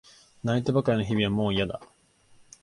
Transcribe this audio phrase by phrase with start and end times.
[0.43, 1.79] 泣いてばかりの日々はもういやだ。